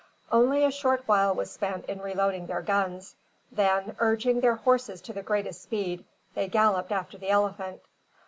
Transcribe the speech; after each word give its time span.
Only 0.31 0.63
a 0.63 0.71
short 0.71 1.03
while 1.07 1.35
was 1.35 1.51
spent 1.51 1.85
in 1.85 2.01
reloading 2.01 2.47
their 2.47 2.63
guns; 2.63 3.13
then, 3.51 3.95
urging 3.99 4.39
their 4.39 4.55
horses 4.55 4.99
to 5.03 5.13
the 5.13 5.21
greatest 5.21 5.61
speed, 5.61 6.05
they 6.33 6.47
galloped 6.47 6.91
after 6.91 7.19
the 7.19 7.29
elephant. 7.29 7.83